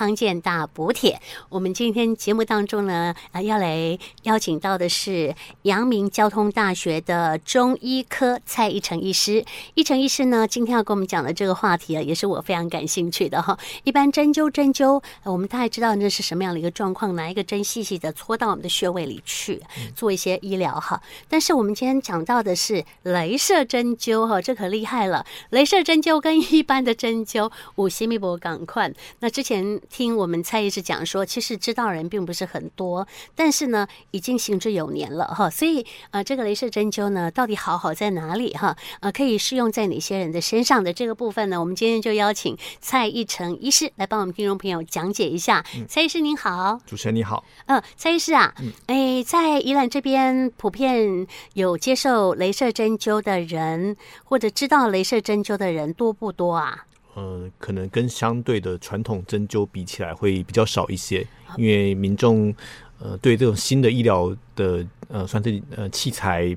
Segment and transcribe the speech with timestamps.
[0.00, 1.20] 康健大补帖。
[1.50, 5.34] 我们今天节目当中呢，啊，要来邀请到的是
[5.64, 9.44] 阳明交通大学的中医科蔡一成医师。
[9.74, 13.58] 一成医师呢，今天要跟我们讲的这个话题啊，也是我非常感兴趣的哈。
[13.84, 19.60] 一般针灸，针灸，我们大概知道那是什么样的一个状况，拿一个针细细的戳到我们的穴位里去
[19.94, 21.02] 做一些医疗哈。
[21.28, 25.26] 但是我们今天讲到的是镭射针灸哈，这可厉害了。
[25.50, 28.90] 镭射针灸跟一般的针灸，五西密博港宽。
[29.18, 35.50] 那之前听我们蔡医师讲说，其实知道人并不是很多，但是呢，已经行之有年了哈。
[35.50, 38.76] 所以呃，这个雷射针灸呢，到底好好在哪里哈？
[39.00, 41.58] 呃，可以适用在哪些人的身上的这个部分呢？
[41.58, 45.64] 我们今天就邀请蔡一成医师来帮我们听众朋友讲解一下。
[45.76, 47.44] 嗯、蔡医师您好，主持人你好。
[47.66, 56.86] 嗯、呃，蔡医师啊，嗯，哎，在宜兰这边普遍有接受雷射针灸的人，或者知道雷射针灸的人多不多啊？
[57.14, 62.54] 呃，可能跟相对的传统针灸比起来会比较少一些，因为民众
[63.00, 66.56] 呃对这种新的医疗的呃算是呃器材，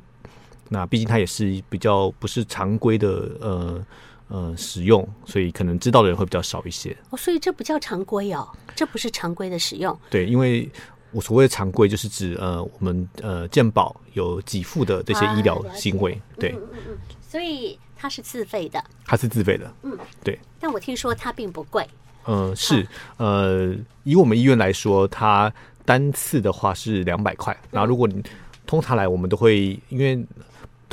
[0.70, 3.86] 那毕竟它也是比较不是常规的呃
[4.28, 6.96] 呃使用，所以可能知道的人会比较少一些。
[7.10, 9.98] 哦，所以这不叫常规哦，这不是常规的使用。
[10.12, 10.70] 对，因为
[11.12, 16.52] 我所谓的常规就是指呃我们呃健保有给付的这些医疗行为，啊、对。
[16.52, 17.80] 嗯嗯嗯，所以。
[18.04, 20.38] 它是自费的，它是自费的，嗯，对。
[20.60, 21.88] 但我听说它并不贵，
[22.26, 23.74] 嗯、呃，是，呃，
[24.04, 25.50] 以我们医院来说，它
[25.86, 27.58] 单次的话是两百块。
[27.72, 28.22] 然后如果你
[28.66, 30.22] 通常来，我们都会因为。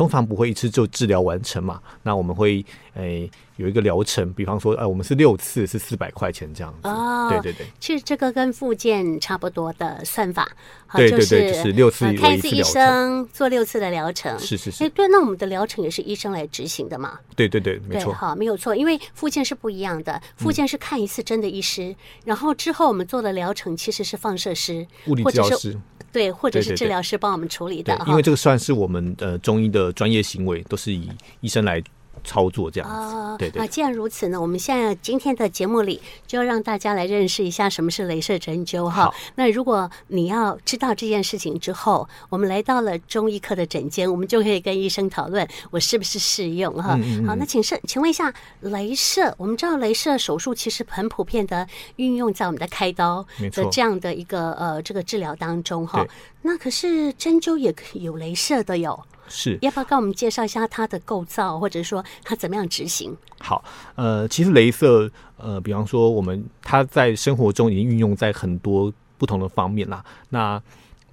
[0.00, 6.88] 通常不会一次就治疗完成嘛，那我们会诶、欸、有一个疗程，比方说，呃，我们是六次是四百块钱这样子。
[6.88, 10.50] 哦，对对对，其实这个跟复健差不多的算法。
[10.94, 14.38] 对对对，就是六次看一次医生做六次的疗程。
[14.38, 14.82] 是是是。
[14.82, 17.18] 哎，对，那我们的疗程也是医生来执行的嘛？
[17.36, 18.10] 对对对，没错。
[18.10, 25.78] 好，没有错，因为复健是不一样的，复健是看一次真的医师，嗯、然后之后我们做的疗程其实是放射师、物理治疗师。
[26.12, 31.08] 对，或者是治疗师帮我们处理的，因为这个算是我们呃中医的专业行为，都是以
[31.40, 31.82] 医生来
[32.22, 33.14] 操作这样子。
[33.14, 33.60] 哦、对对。
[33.60, 39.12] 那既然如此呢，我们现在今天的节目里就要让大家来认识一下什么是镭射针灸哈。
[39.36, 46.94] 那如果你要知道这件事情之后，我们来到了中医科的诊间，我们就可以跟医生讨论我是不是适用哈。
[46.96, 48.32] 嗯嗯好，那请是，请问一下，
[48.62, 51.66] 镭射，我们知道镭射手术其实很普遍的
[51.96, 56.06] 运用在我们的开刀的这样的一个呃这个治疗当中哈。
[56.42, 59.02] 那可是针灸也可以有镭射的哟。
[59.30, 63.16] 是，要不要跟我们介绍一下它的构造，或者说它怎么样执行？
[63.38, 63.64] 好，
[63.94, 70.04] 呃，其实镭射，呃，比方说我们它在生活中已经运用在很多不同的方面啦。
[70.28, 70.60] 那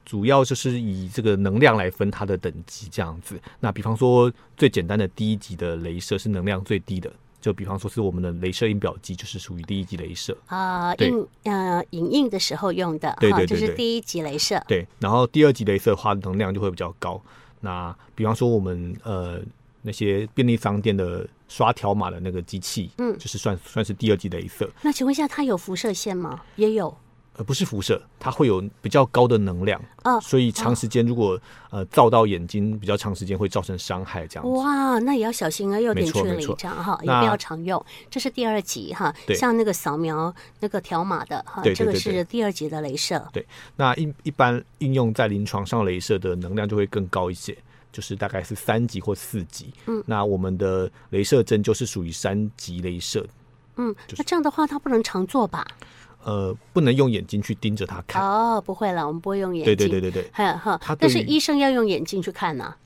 [0.03, 3.39] 主要就是以这个能量来分它的等级，这样子。
[3.59, 14.63] 那比方说最简单的第一级的镭射是能量最低的，就比方说是我们的镭射印表机，就是属于第一级镭射啊，印呃影印的时候用的，对对对，对，就是第一级镭射。
[14.67, 17.21] 对，然后第二级镭射的话，能量就会比较高。
[17.59, 19.41] 那比方说我们呃
[19.81, 24.69] 那些便利商店的刷条码的那个机器，嗯，就是算算是第二级雷射。
[24.81, 26.41] 那请问一下，它有辐射线吗？
[26.55, 26.95] 也有。
[27.37, 31.33] 呃，不是辐射，它会有比较高的能量哦，所以长时间如果、
[31.69, 34.49] 哦、呃照到眼睛，比较长时间会造成伤害，这样子。
[34.57, 37.83] 哇，那也要小心啊，有点距离这样哈，也不要常用。
[38.09, 43.23] 这是第二级哈，像那个扫描那个条码的哈，这个是第二级的镭射。
[43.31, 43.45] 对，
[43.75, 47.55] 那一一般应用在临床上镭射的能量就会更高一些，
[47.91, 49.71] 就是大概是三级或四级。
[49.85, 53.23] 嗯，那我们的镭射针就是属于三级镭射。
[53.75, 55.63] 嗯，那这样的话，它不能常做吧？
[56.27, 59.73] 呃，不能用眼睛去盯着他看哦，不会了，我们不会用眼睛。
[59.77, 62.77] 对对对对对，哈，但是医生要用眼睛去看呢、啊。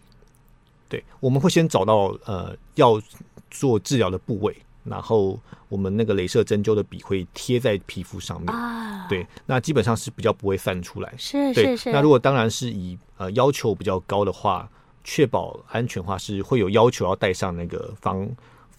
[0.88, 3.02] 对，我们会先找到呃要
[3.50, 9.08] 做治疗的部位，然后我们那个镭射针灸的笔会贴在皮肤上面啊。
[9.10, 11.12] 对，那基本上是比较不会散出来。
[11.18, 11.92] 是是是。
[11.92, 14.70] 那如果当然是以呃要求比较高的话，
[15.04, 18.30] 确保安全的话，是会有要求要戴上那个防。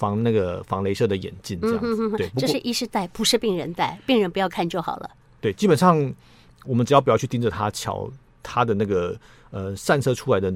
[0.02, 5.08] 防那个防镭射的眼镜，这样子，嗯、哼哼对，这是医师戴，不是病人戴，病人不要看就好了。
[5.40, 6.12] 对，基本上
[6.64, 8.10] 我们只要不要去盯着他瞧，
[8.42, 9.16] 他的那个
[9.52, 10.52] 呃散射出来的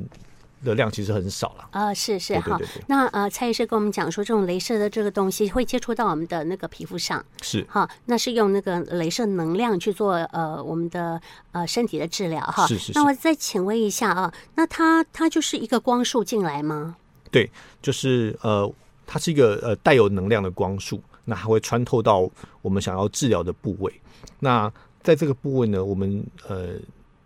[0.64, 1.68] 的量其实很少了。
[1.70, 2.58] 啊、呃，是是哈。
[2.88, 11.20] 那呃，蔡医师跟我们讲说，这种镭射的这个东西会接触到我们的那个皮肤上，是哈，那是用那个镭射能量去做呃我们的
[11.52, 12.66] 呃身体的治疗哈。
[12.66, 12.92] 是是，是。
[12.96, 16.96] 那我再请问一下啊，那它它就是一个光束进来吗？
[17.30, 17.48] 对，
[17.80, 18.68] 就是呃。
[19.06, 22.28] 它是一个呃带有能量的光束，那还会穿透到
[22.60, 23.92] 我们想要治疗的部位。
[24.40, 24.70] 那
[25.02, 26.70] 在这个部位呢，我们呃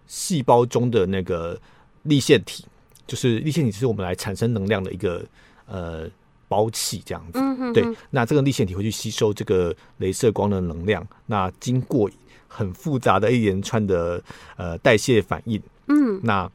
[0.07, 1.59] 细胞中的那个
[2.03, 2.65] 立线体，
[3.07, 5.25] 就是粒线体是我们来产生能量的一个
[5.67, 6.09] 呃
[6.47, 7.39] 包器这样子。
[7.39, 12.11] 嗯哼哼对，那这个立线体会去吸收这个镭射光的能量，那经过
[12.47, 14.23] 很复杂的一连串的
[14.57, 16.51] 呃代谢反应，嗯，那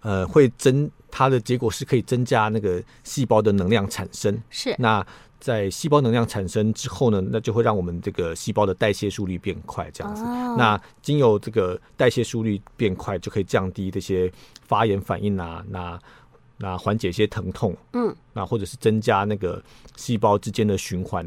[0.00, 4.38] 呃会增它的结果是可以增加那个细胞的能量产生。
[4.50, 5.02] 是那
[5.40, 10.22] 在细胞能量产生之后呢，那就会让我们这个细胞的代谢速率变快，这样子。
[10.22, 14.30] 哦那经由这个代谢速率变快，就可以降低这些
[14.66, 15.98] 发炎反应啊，那
[16.58, 19.62] 那缓解一些疼痛，嗯，那或者是增加那个
[19.96, 21.26] 细胞之间的循环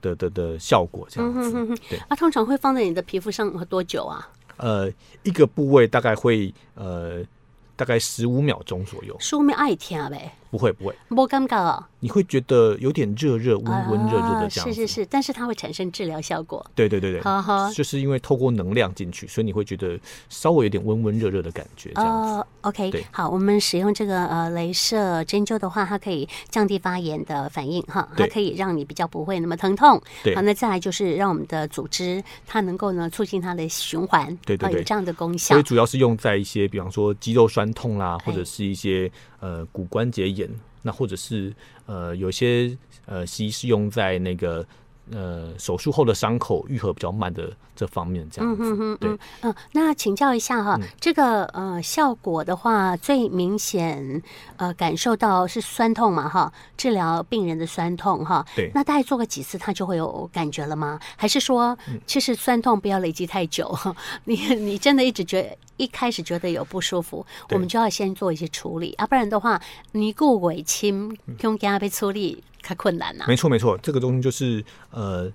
[0.00, 1.38] 的的的效果，这样子。
[1.38, 4.28] 嗯哼哼哼对，啊，通常会放在你的皮肤上多久啊？
[4.56, 4.90] 呃，
[5.22, 7.22] 一个部位大概会呃
[7.78, 11.84] 大概十五秒钟左右，说明爱听呗，不会不会，不尴尬哦。
[12.00, 16.64] 你会觉得有点热热、温温热热的这样是是是，但是它会产生治疗效果。
[16.74, 19.98] 对对对对，好好就是因为透过能量进去，所以你会觉得
[20.28, 22.30] 稍微有点温温热热的感觉，这样子。
[22.30, 30.00] 哦，OK，好，我们使用这个呃镭射针灸的话，它可以降低发炎的反应哈，它可以让你比较不会那么疼痛。
[30.22, 35.62] 对好，那再来就是让我们的组织它能够呢促进它的循环，对对对啊有这样的功效所以。
[35.64, 40.48] 主要是用在一些，比方说肌肉酸痛啦，哎或者是一些呃骨关节炎，
[40.82, 41.54] 那或者是
[41.86, 42.76] 呃有些
[43.06, 44.66] 呃西医是用在那个
[45.12, 48.62] 呃手术后的伤口愈合比较慢的这方面，这样子。
[48.62, 54.22] 嗯哼对嗯嗯，那请教一下哈，这个呃效果的话，最明显
[54.56, 58.44] 呃感受到是酸痛嘛哈，治疗病人的酸痛哈。
[58.56, 60.98] 对那大概做个几次，他就会有感觉了吗？
[61.16, 61.76] 还是说，
[62.06, 63.76] 其实酸痛不要累积太久？
[64.24, 69.60] 你你真的一直觉得一开始觉得有不舒服，我们就要先做一些处理，啊，不然的话，
[69.92, 73.24] 你过尾轻用给他被处理，太困难了。
[73.26, 75.32] 没错没错，这个东西就是呃，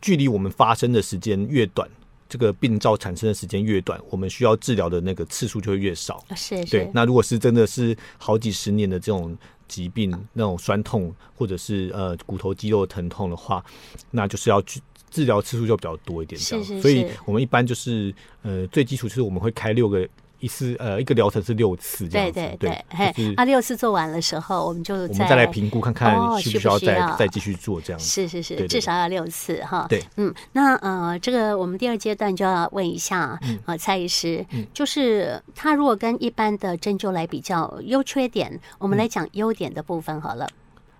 [0.00, 1.88] 距离我们发生的时间越短，
[2.28, 6.24] 这个病灶产生的时间越短，我们需要治疗的那个次数就会越少。
[6.34, 9.36] 是是，，对那如果是真的是好几十年的这种
[9.66, 13.64] 疾病，那种酸痛或者是呃骨头肌肉疼痛的话，
[14.10, 14.80] 那就是要去
[15.10, 16.64] 治疗次数就比较多一点，这样。
[16.64, 20.08] 是是所以我们一般就是呃最基础就是我们会开六个。
[20.40, 28.06] 一次呃，一个疗程是六次这样子，对对对，嘿就是，啊，六次做完的时候，我们就我们再来评估看看哦需不需要再、再继续做这样子。
[28.06, 29.86] 是是是，对对对至少要六次哈。
[29.88, 40.48] 对，嗯，那呃，这个我们第二阶段就要问一下呃，蔡医师，就是他如果跟一般的针灸来比较，优缺点，我们来讲优点的部分好了。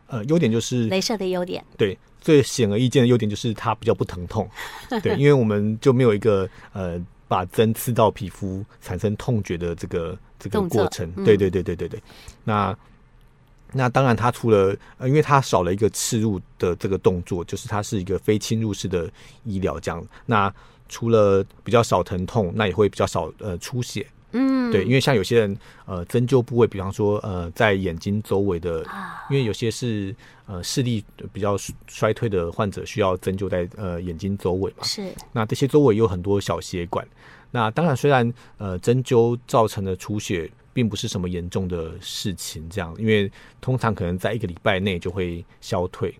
[0.09, 4.49] 呃，优点就是镭射的优点，对，最显而易见的优点就是它比较不疼痛，
[5.01, 7.01] 对，因为我们就没有一个呃。
[7.29, 12.03] 把针刺到皮肤产生痛觉的这个这个过程，对对对对对对。
[12.43, 12.77] 那
[13.73, 19.09] 那当然，它除了呃，因为它少了一个刺入的这个动作，就是它是一个非侵入式的
[19.45, 20.05] 医疗这样。
[20.25, 20.53] 那
[20.89, 24.07] 除了比较少疼痛，那也会比较少呃出血。
[24.33, 28.85] 嗯，对，因为像有些人呃针灸部位，比方说呃在眼睛周围的，
[29.31, 30.15] 因为有些是
[30.47, 31.03] 呃视力
[31.33, 34.85] 比较衰退的患者，需要针灸在呃眼睛周围嘛。
[34.85, 35.11] 是。
[35.33, 37.07] 那这些周围有很多小血管。
[37.51, 46.15] 那当然，虽然呃针灸造成的出血并不是什么严重的事情，这样，因为通常可能在一个礼拜内就会消退。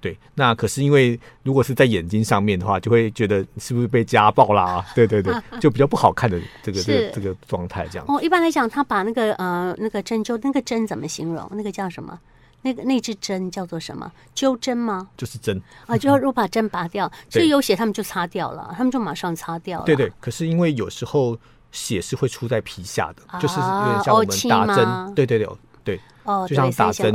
[0.00, 4.84] 对，那可是因为如果是在眼睛上面的话，就会觉得是不是被家暴啦？
[4.94, 8.04] 对对对，就比较不好看的这个这个这个状态这样。
[8.06, 11.48] 哦，一般来讲，他把那个呃那个针灸那个针怎么形容？
[11.52, 12.18] 那个叫什么？
[12.62, 14.10] 那个那支针叫做什么？
[14.34, 15.08] 灸针吗？
[15.16, 19.86] 就是针啊，就 如果把针拔掉，所以有血他们就擦掉了，他们就马上擦掉了。
[19.86, 21.38] 对对，可是因为有时候
[21.70, 25.14] 血是会出在皮下的，啊、就是有点像我们打针。
[25.14, 25.48] 对对对。
[25.86, 27.14] 对，哦，就像打针，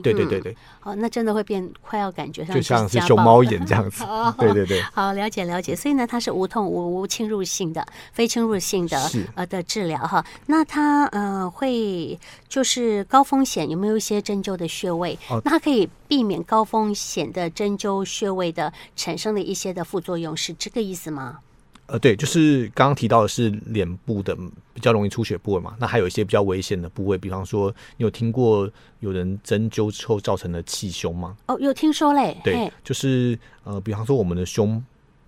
[0.00, 0.52] 对对对对，
[0.84, 4.04] 嗯，哦，那真的会变，快要感觉上就像是熊猫眼这样子，
[4.38, 4.80] 对对对。
[4.92, 10.24] 好，了解了解，所以呢，它是无痛无无侵入性的、非侵入性的呃的治疗哈。
[10.46, 12.16] 那它呃会
[12.48, 15.18] 就是高风险，有没有一些针灸的穴位？
[15.28, 21.40] 哦，那它可以避免高风险的针灸穴位的产生的一些的副作用，是这个意思吗？
[21.86, 24.34] 呃，对，就是刚刚提到的是脸部的
[24.72, 28.68] 比较容易出血部位嘛，那还有一些比较危险的部位，比方说，你有听过
[29.00, 31.36] 有人针灸之后造成的气胸吗？
[31.46, 32.36] 哦，有听说嘞。
[32.42, 34.82] 对，就是呃，比方说我们的胸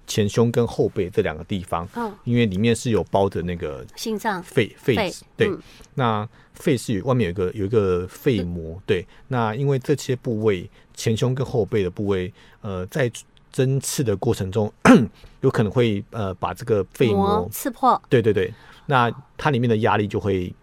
[0.07, 5.61] 前胸跟后背这两个地方，嗯，因为里面是有包着那个心脏、肺、肺，肺对，嗯、
[5.95, 12.33] 那肺是外面有一个有一个肺膜，对，那因为这些部位前胸跟后背的部位，
[12.63, 13.11] 呃，在
[13.57, 14.71] 针刺的过程中，
[15.41, 17.99] 有可能会呃把这个肺膜刺破。
[18.11, 18.53] 对对对，
[18.85, 20.55] 那它里面的压力就会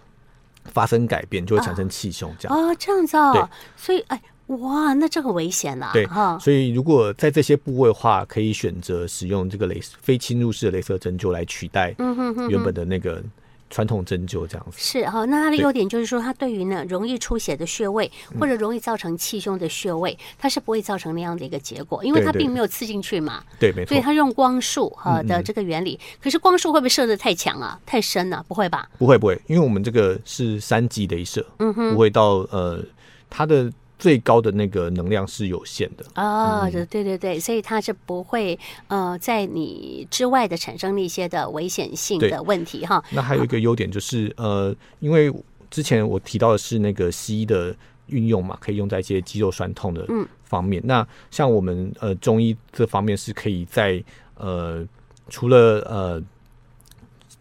[0.66, 2.56] 发生改变，就会产生气胸这样。
[2.56, 3.32] 哦，这样子哦。
[3.34, 3.44] 对，
[3.76, 5.90] 所以哎，哇，那这个危险啊。
[5.92, 6.38] 对哈。
[6.38, 11.96] 所以如果在这些部位的话，可以选择使用这个镭非侵入式的镭射针灸来取代
[12.48, 13.24] 原本的那个
[13.74, 14.78] 传统针灸这样子。
[14.78, 23.44] 是哈，那它的优点就是说，它对于呢容易出血的穴位或者容易造成气胸的穴位，它是不会造成那样的一个结果，因为它并没有刺进去嘛。
[23.60, 23.90] 对，没错。
[23.90, 27.80] 所以它用光束哈的这个原理，可是光束会不会射的太强啊？
[27.84, 28.46] 太深了？
[28.48, 28.88] 不会吧？
[29.00, 32.80] 不会不会，因为我们这个是三级镭射，嗯哼，不会到呃
[33.30, 33.72] 它的。
[34.04, 43.02] 最高的那个能量是有限的哦，对对对，所以它是不会呃在你之外的产生一些的危险性的问题哈。
[43.12, 45.34] 那还有一个优点就是呃，因为
[45.72, 47.74] 之前我提到的是那个西医的
[48.08, 50.06] 运用嘛，可以用在一些肌肉酸痛的
[50.44, 50.82] 方面。
[50.84, 54.04] 嗯、那像我们呃中医这方面是可以在
[54.36, 54.86] 呃
[55.30, 56.22] 除了呃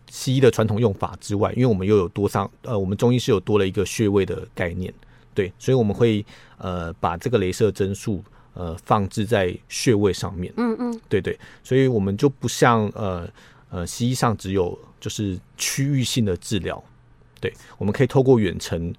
[0.09, 4.95] 西医的传统用法之外，因为我们又有多上呃我们中医是有多了一个穴位的概念。
[5.35, 6.25] 对，所以我们会
[6.59, 8.23] 呃把这个镭射针数
[8.55, 10.53] 呃放置在穴位上面。
[10.57, 13.29] 嗯嗯，对对，所以我们就不像呃
[13.71, 16.83] 呃西医上只有就是区域性的治疗。
[17.41, 18.95] 对，我们可以透过远程，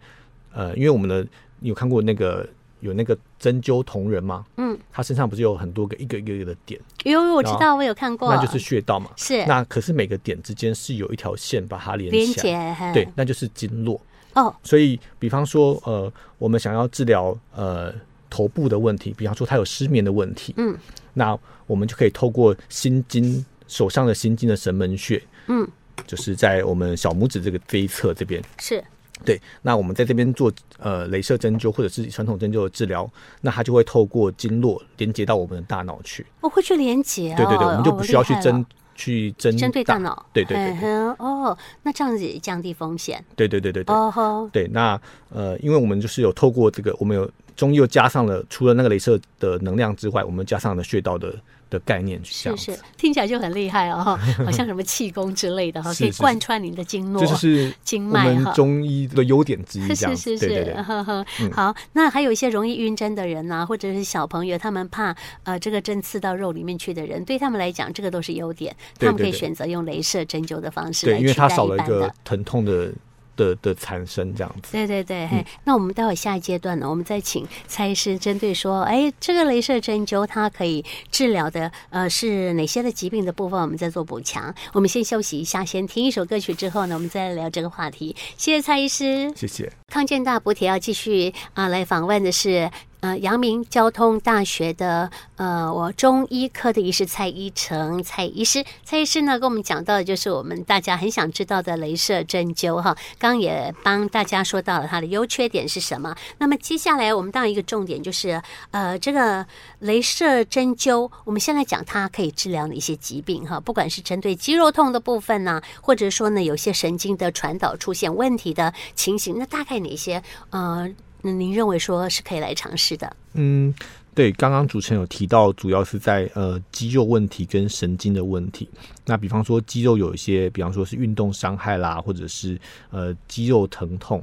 [0.51, 1.25] 呃，因为我们的
[1.59, 2.45] 你有看过那个
[2.81, 4.45] 有那个针灸同仁吗？
[4.57, 6.81] 嗯，他身上不是有很多个一个一个一个的点？
[7.05, 9.11] 因为我知道，我有看过，那就是穴道嘛。
[9.15, 14.01] 是，那可是每个点之间是有一条线把它连起来，连对，那就是经络。
[14.33, 14.53] 哦，oh.
[14.63, 17.93] 所以比方说，呃，我们想要治疗呃
[18.29, 20.75] 头部的问题，比方说他有失眠的问题，嗯，
[21.13, 21.37] 那
[21.67, 25.67] 我们就可以透过心经手上的心经的神门穴，嗯，
[26.07, 28.83] 就是在我们小拇指这个这一侧这边，是
[29.23, 29.39] 对。
[29.61, 33.09] 那我们在这边做呃镭射针灸或者是传统针灸的治疗，
[33.41, 36.25] 那它就会透过经络连接到我们的大脑去。
[36.41, 38.65] 我会去连接，对对对，我们就不需要去针。
[38.95, 44.49] 去针针对大脑，对对对，对，哦，那这样子也降低风险，对对对对对，哦。
[44.51, 51.33] 对，那呃，因为我们就是有透过这个，我们有中医又加上了，除了那个镭射的能量之外，我们加上了穴道的。
[51.69, 58.51] 的概念是是，听起来就很厉害哦， 好像什么气功之类的哈，可以贯穿您的经络，这是经脉哈。
[58.51, 61.25] 中医的优点之一， 是是是，呵呵。
[61.51, 72.91] 好，那还有一些容易晕针的人呐，或者是小朋友，他们怕呃这个针刺到肉里面去的人，对他们来讲，这个都是优点，他们可以选择用镭射针灸的方式来取代一般的，因为它少了一个疼痛的。
[73.35, 84.53] 的的产生这样子，对对对，那我们待会下一阶段呢，我们再请蔡医师针对说，哎，这个雷射针灸它可以治疗的呃是哪些的疾病的部分，我们再做补强。
[84.73, 88.15] 我们先休息一下，先听一首歌曲之后呢，我们再来聊这个话题。
[88.37, 89.71] 谢谢蔡医师，谢谢。
[89.87, 92.69] 康健大补铁要继续啊、呃，来访问的是。
[93.03, 106.15] 呃，阳明交通大学的呃，我中医科的医师蔡依成蔡医师，蔡医师呢跟我们讲到的就是我们大家很想知道的雷射针灸哈，刚也帮大家说到了它的优缺点是什么。
[106.37, 108.41] 那么接下来我们当一个重点就是
[108.71, 109.45] 呃，这个
[109.79, 120.89] 雷射针灸，我们先来讲它可以治疗哪些疾病哈，不管是针对肌肉痛的部分呢，或者说呢有些神经的传导出现问题的情形，那大概哪些呃？
[121.25, 123.15] 那您认为说是可以来尝试的？
[123.33, 123.73] 嗯，
[124.13, 128.69] 对，刚刚主持人有提到，主要是在呃肌肉问题跟神经的问题。
[129.05, 132.59] 那比方说肌肉有一些，比方说是运动伤害啦，或者是
[132.91, 134.21] 呃肌肉疼痛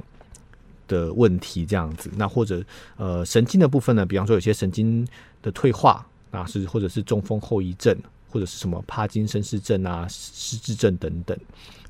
[0.87, 2.11] 的问题这样子。
[2.15, 2.63] 那或者
[2.97, 5.05] 呃神经的部分呢，比方说有些神经
[5.41, 7.97] 的退化啊，是或者是中风后遗症，
[8.31, 11.37] 或者是什么帕金森氏症啊、失智症等等。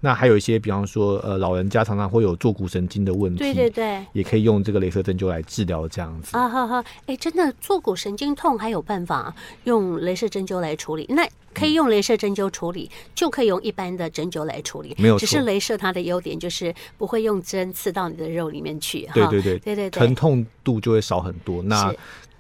[0.04, 6.36] 那还有一些，比方说，呃，老人家常常会有坐骨神经的问题，对对对，也可以用这个镭射针灸来治疗这样子。
[6.36, 9.32] 啊哈哈，哎，真的坐骨神经痛还有办法
[9.66, 11.06] 用镭射针灸来处理？
[11.10, 15.20] 那可以用镭射针灸处理，嗯、就可以用一般的针灸来处理，没有。
[15.20, 21.62] 只是镭射它的优点就是不会用针刺到你的肉里面去，对对对，对对对，疼痛度就会少很多。
[21.62, 21.94] 那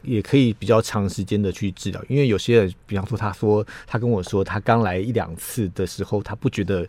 [0.03, 6.87] 也可以比较长时间的去治疗，因为有些人，比方说，他说他跟我说，他刚来一两次的时候，他不觉得。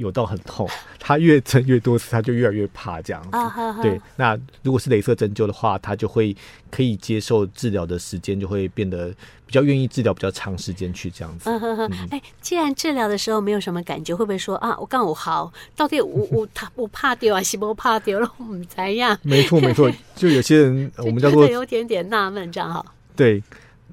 [0.00, 3.30] 有到很痛，他越针越多次，他就越来越怕这样子。
[3.30, 6.34] Uh, 对，那如果是镭射针灸的话，他就会
[6.70, 9.08] 可以接受治疗的时间，就会变得
[9.46, 11.50] 比较愿意治疗比较长时间去这样子。
[11.50, 18.32] 哎、uh, uh, uh, 嗯，既然治疗的时候没有什么感觉，会不会说啊，我刚我好，到底我我他我怕丢啊，是不怕丢了？
[18.38, 19.18] 我们怎样？
[19.22, 22.84] 没错 没错，就有些人我们叫做有点点纳闷，这样哈。
[23.14, 23.42] 对，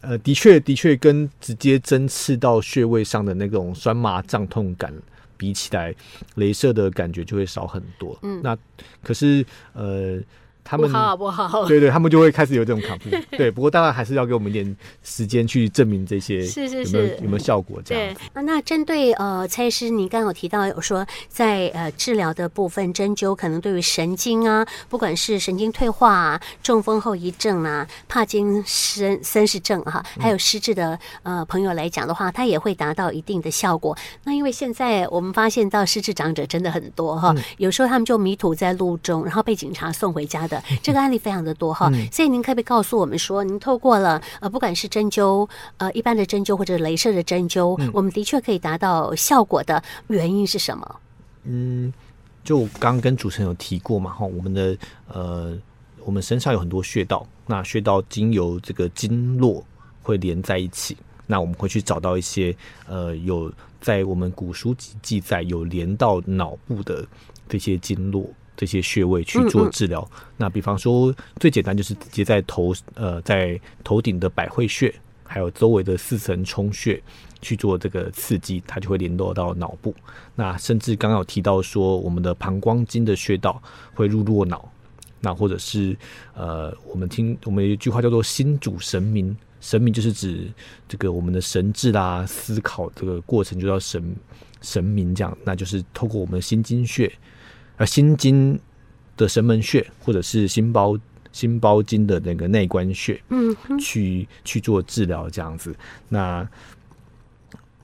[0.01, 4.93] 呃，的确的确跟直接针刺到穴位上的那种酸麻胀痛感。
[5.37, 5.93] 比起来，
[6.35, 8.17] 镭射的感觉就会少很多。
[8.23, 8.57] 嗯，那
[9.03, 10.19] 可是呃，
[10.67, 13.23] 他们不好不好，对对，他们就会开始有这种 complain。
[13.37, 18.27] 对，不过当然还是要给我们一点时间去证明这些是是有没有是有没有效果这样对。
[18.33, 33.97] 啊，那针对呃蔡医师，你刚刚有提到有说在呃治疗的部分，针灸可能对于神经啊，不管是神经退化啊、中风后遗症啊、帕金森森氏症哈、啊，还有失智的呃朋友来讲的话，它也会达到一定的效果。
[34.25, 40.56] 那因为现在我们发现到失智长者真的很多哈，有时候他们就迷途在路中，然后被警察送回家的。
[40.81, 45.47] 这个案例非常的多哈，所以您可不可以告诉我们说，您透过了呃，不管是针灸
[45.77, 50.95] 呃一般的针灸或者镭射的针灸，我们的确可以达到效果的原因是什么？
[51.43, 51.93] 嗯，
[52.43, 55.57] 就刚刚跟主持人有提过嘛哈，我们的呃，
[56.03, 59.63] 我们身上有很多穴道，那穴道经由这个经络
[60.01, 62.55] 会连在一起，那我们会去找到一些
[62.87, 67.05] 呃，有在我们古书籍记载有连到脑部的
[67.47, 68.29] 这些经络。
[68.57, 77.01] 这些穴位去做治疗，嗯嗯，那比方说最简单就是直接在头呃在头顶的百会穴，还有周围的四神冲穴
[77.39, 79.93] 去做这个刺激，它就会联络到脑部。
[80.35, 83.61] 那甚至刚刚有提到说，我们的膀胱经的穴道
[83.93, 84.67] 会入络脑，
[85.21, 85.95] 那或者是
[86.33, 90.51] 呃我们听我们有一句话叫做“心主神明”，神明就是指
[90.87, 94.15] 这个我们的神智啦、思考这个过程就叫神
[94.61, 97.11] 神明这样，那就是透过我们的心经穴。
[97.77, 98.59] 而心经
[99.15, 100.97] 的神门穴，或者是心包
[101.31, 105.75] 心包经的那个内关穴，嗯，去去做治疗这样子。
[106.09, 106.47] 那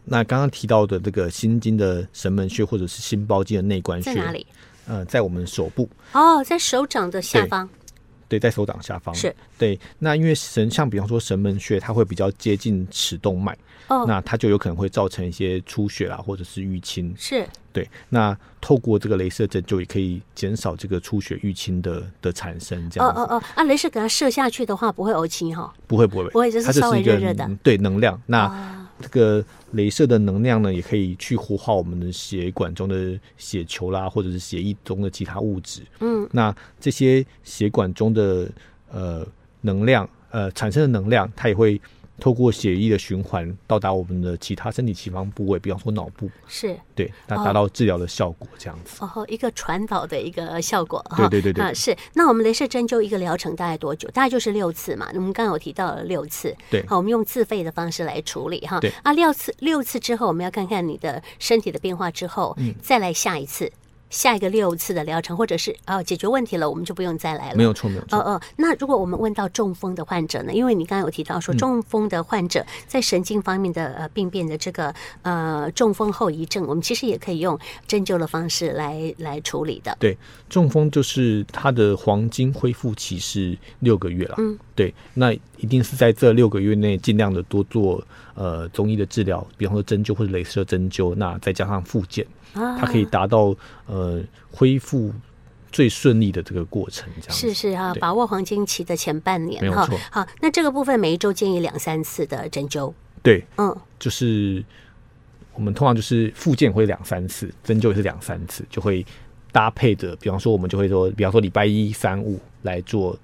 [0.03, 4.45] 那刚刚提到的这个心经的神门穴，或者是心包经的内关穴，在哪里？
[4.85, 5.89] 呃，在我们手部。
[6.12, 7.69] 哦，在手掌的下方。
[8.34, 9.13] 对，在手掌下方。
[9.13, 9.32] 是。
[9.60, 13.56] 对，那因为神像比方说神门穴，它会比较接近尺动脉。
[13.90, 17.13] 哦，那它就有可能会造成一些出血啦，或者是淤青。
[17.16, 17.88] 是，对。
[18.10, 22.90] 那透过这个镭射针就，也可以减少这个出血淤青的的产生。
[22.90, 23.08] 这样。
[23.08, 25.72] 哦哦哦，啊，镭射给它射下去的话，不会呕青哈？
[25.86, 27.48] 不会不会，不会，就是稍微热热的。
[27.62, 28.20] 对，能量。
[28.25, 35.81] 那这个镭射的能量呢，也可以去活化我们的血管中的血球啦，或者是血液中的其他物质。
[36.00, 38.50] 嗯，那这些血管中的
[38.91, 39.27] 呃
[39.62, 41.79] 能量，呃产生的能量，它也会。
[42.20, 49.03] 透过血液的循环到达我们的其他身体其他部位，比方说脑部，是对，那达到治疗的效果这样子。
[49.03, 51.03] 哦，一个传导的一个效果。
[51.17, 51.96] 对对对对，啊，是。
[52.13, 54.10] 那我们雷射针灸一个疗程大概多久？
[54.12, 55.10] 大概就是六次嘛。
[55.13, 56.55] 我们刚刚有提到了六次。
[56.70, 56.86] 对。
[56.88, 58.79] 好，我们用自费的方式来处理哈。
[58.79, 58.91] 对。
[59.03, 63.72] 啊，六次六次之后，我们要看看你的身体的变化之后，嗯，再来下一次。
[64.13, 67.58] 下一个六次的疗程，或者是哦解决问题了，我们就不用再来了。
[67.58, 68.19] 没有错，没有错。
[68.19, 70.54] 哦哦，那如果我们问到中风的患者呢？
[70.54, 79.97] 因为你刚刚有提到说，中风的患者在神经方面的呃病变的这个呃中风后遗症，我们其实也可以用针灸的方式来来处理的。
[79.99, 80.15] 对，
[80.47, 84.36] 中风就是它的黄金恢复期是六个月了。
[84.38, 88.04] 嗯，对，那一定是在这六个月内尽量的多做
[88.36, 92.26] 呃中医的治疗，比方说针灸或者雷射针灸，那再加上复健。
[92.54, 93.56] 它可以达到
[93.88, 95.12] 呃恢复
[95.72, 99.89] 最顺利的这个过程，这样是是哈，把握黄金期的前半年哈。
[100.12, 102.93] 好，那这个部分每一周建议两三次的针灸。
[103.24, 104.63] 对，嗯，就是
[105.56, 109.04] 我们通常就是复健会两三次，针灸也是两三次，就会
[109.52, 110.15] 搭配的。
[110.17, 113.17] 比方说，我们就会说，比方说礼拜一、三、五来做。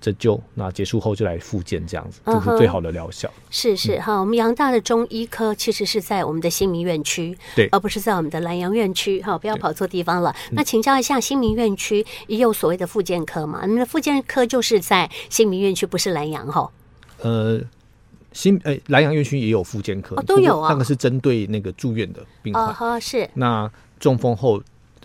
[0.00, 3.28] 针灸，那结束后就来复健，这样子就是最好的疗效。
[3.28, 3.32] Uh-huh.
[3.50, 9.20] 是是哈，我们阳大的中医科其实是在我们的新民院区，对，而不是在我们的南阳院区。
[9.22, 10.34] 哈，不要跑错地方了。
[10.52, 13.62] 那请教一下，新民院区也有所谓的复健科嘛？
[13.64, 16.70] 你们的复健科就是在新民院区，不是南阳哈？
[17.22, 17.60] 呃，
[18.32, 20.70] 新呃南阳院区也有复健科，哦，都有啊。
[20.70, 23.28] 那个是针对那个住院的病患，uh-huh, 是。
[23.34, 24.62] 那中风后。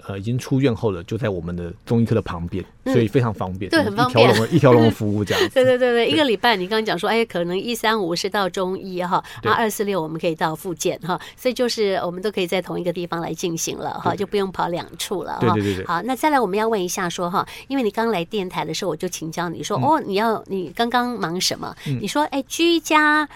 [0.08, 5.50] 呃，已经出院后了，就在我们的中医科的旁边，嗯，所以非常方便，对，很方便，一条龙 一条龙的服务这样子。
[5.54, 15.40] 对对对对，一个礼拜你刚刚讲说，哎，可能一三五是到中医哈，然后二四六我们可以到复健哈，所以就是我们都可以在同一个地方来进行了哈，就不用跑两处了哈。
[15.42, 15.86] 对对对对。
[15.86, 21.76] 好，那再来我们要问一下说哈，因为你刚来电台的时候，我就请教你说，嗯、哦，你要你刚刚忙什么？
[21.88, 23.28] 嗯、你说，哎，居家。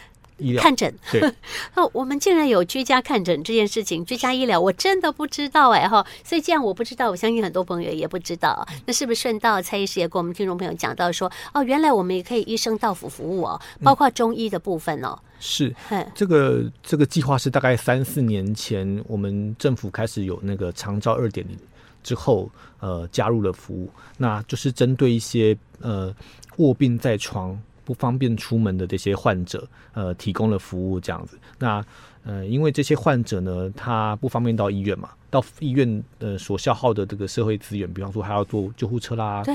[0.60, 0.94] 看诊，
[1.76, 15.18] 哦，我们竟然有居家看诊这件事情，居家医疗我真的不知道哎哈，所以既然我不知道，我相信很多朋友也不知道，那是不是顺道蔡医师也跟我们听众朋友讲到说，哦，原来我们也可以医生到府服务哦，包括中医的部分哦。
[15.18, 15.76] 嗯、是，
[16.14, 21.58] 这个这个计划是大概三四年前我们政府开始有那个长照二点零
[22.04, 26.14] 之后，呃，加入了服务，那就是针对一些呃
[26.58, 27.60] 卧病在床。
[27.86, 31.38] 不方便出门的这些患者，呃，提供了服务这样子。
[31.60, 31.86] 那
[32.24, 39.54] 呃，因为这些患者呢，他不方便到医院嘛，到医院呃所消耗的这个社会资源，比方说还要坐救护车啦，对，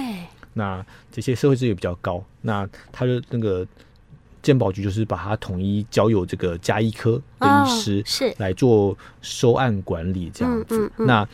[0.54, 3.66] 那这些社会资源比较高，那他的那个
[4.40, 10.76] 健保局就是把它统一交由这个加医科的医师是来做收案管理这样子。
[10.76, 11.28] 哦嗯嗯嗯、那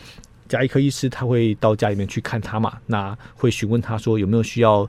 [0.48, 4.88] 加医科医师他会到家里面去看他嘛，那会询问他说有没有需要。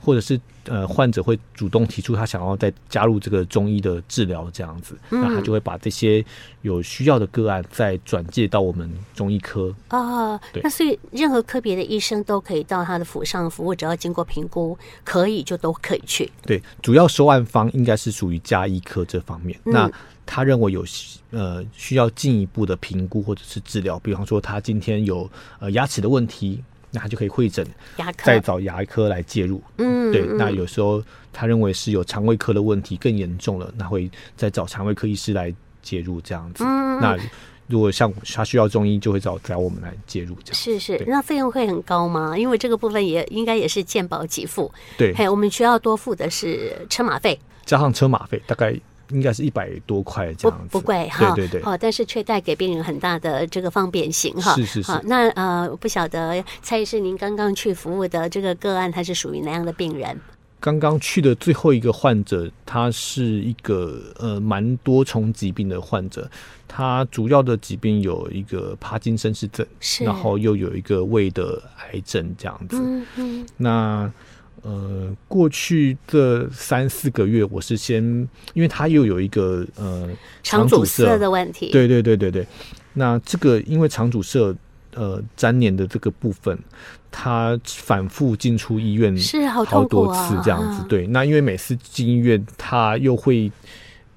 [0.00, 6.24] 或者是呃，患者会主动提出他想要再加入这个中医的治疗这样子，嗯、那他就会把这些
[6.62, 10.38] 有需要的个案再转介到我们中医科啊。
[10.52, 16.30] 对，那所以任何科别的医生都可以到他的府上服务，只要经过评估，可以就都可以去。
[16.42, 19.58] 对，主要收案方应该是属于加医科这方面。
[19.64, 19.90] 嗯、那
[20.26, 20.84] 他认为有
[21.30, 26.62] 呃需要进一步的评估或者是治疗，比方说他今天有呃牙齿的问题。
[26.90, 29.62] 那他就可以会诊，牙科再找牙科来介入。
[29.78, 30.22] 嗯，对。
[30.22, 36.64] 那有时候他认为是有肠胃科的问题更严重了，那会再找肠胃科医师来介入这样子。
[36.64, 37.16] 嗯，那
[37.66, 40.54] 如果像他需要中医，就会找找我们来介入这样。
[40.54, 42.36] 是是，那费用会很高吗？
[42.36, 44.72] 因为这个部分也应该也是健保给付。
[44.98, 48.74] 对，还有我们需要多付的是车马费，加上车马费大概。
[49.10, 54.54] 应该是一百多块这样子，不不贵哈，对对对，哦，但是却带给病人很大的这个方便性哈。
[54.54, 54.92] 是是是。
[55.04, 60.18] 那呃，不晓得蔡医师，您刚刚去服务的这个个案，他是属于哪样的病人？
[60.60, 66.30] 刚刚去的最后一个患者，他是一个呃蛮多重疾病的患者，
[66.68, 72.76] 他主要的疾病有一个帕金森氏症，是，然后又有一个胃的癌症这样子。
[72.78, 73.46] 嗯嗯。
[73.56, 74.12] 那。
[74.62, 78.02] 呃，过去这三四个月，我是先，
[78.54, 80.08] 因为他又有一个呃
[80.42, 82.46] 肠阻塞的问题，对对对对对。
[82.94, 84.54] 那这个因为肠阻塞
[84.94, 86.58] 呃粘连的这个部分，
[87.10, 91.06] 他反复进出医院是好多次这样子，对。
[91.06, 93.50] 那因为每次进医院，他又会。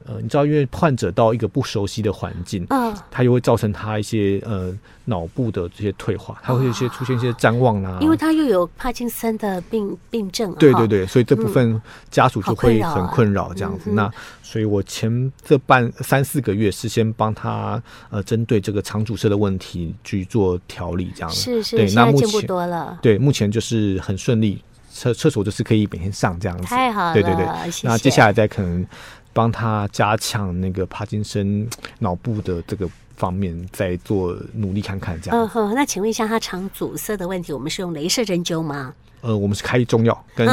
[0.06, 13.92] 呃，你知道，因为患者到一个不熟悉的环境，嗯，他又会造成他一些呃脑部的这些退化，他会有一些出现一些谵妄啊，因为他又有帕金森的病病症，对对对，所以这部分家属就会很困扰这样子。
[13.92, 14.12] 那
[14.42, 21.30] 所以我前这半三四个月是先帮他呃针对这个肠阻塞的问题去做调理，这样。
[21.30, 24.62] 子是是，对，那目前不多了，对，目前就是很顺利，
[24.92, 27.34] 厕厕所就是可以每天上这样子，太好了，对对。
[27.36, 27.46] 对，
[27.84, 28.86] 那接下来再可能。
[29.34, 31.68] 帮他加强那个帕金森
[32.00, 35.38] 脑部的这个方面，在做努力看看这样。
[35.38, 38.94] 嗯哼，那请问一下，他肠阻塞的问题，我们是用镭射针灸吗？
[39.22, 40.48] 呃，我们是开中药跟。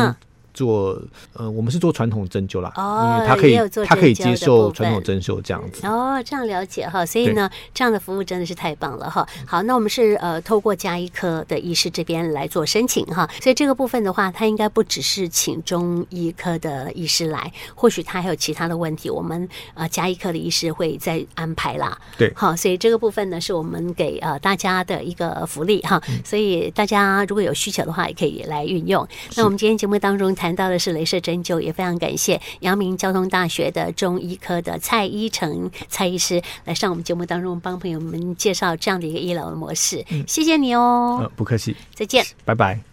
[0.51, 1.01] 嗯做
[1.33, 5.87] 呃，我们是做传统针灸啦，哦，因为他可以，他可以接受传统针灸这样子。
[5.87, 9.27] 哦，这样了解哈，所以呢，这样的服务真的是太棒了哈。
[9.47, 21.97] 好，那我们是呃，透过加医科的医师这边来做申请哈，所以这个部分的话，他应该不只是请中医科的医师来，或许他还有其他的问题，我们呃加医科的医师会再安排啦。
[22.19, 29.07] 对，好，所以这个部分呢，是我们给呃大家的一个福利哈，所以大家如果有需求的话，也可以来运用。
[29.37, 30.35] 那我们今天节目当中。
[30.41, 40.03] 谈到的是镭射针灸，也非常感谢阳明交通大学的中医科的蔡依成蔡医师来上我们节目当中，帮朋友们介绍这样的一个医疗的模式。
[40.11, 41.19] 嗯，谢谢你哦。
[41.21, 42.91] 呃，不客气，再见，拜拜。